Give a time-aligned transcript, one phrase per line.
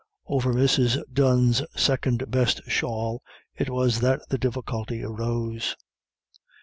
[0.25, 0.99] Over Mrs.
[1.13, 3.21] Dunne's second best shawl
[3.53, 5.75] it was that the difficulty arose.